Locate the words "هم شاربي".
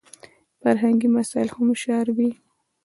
1.55-2.29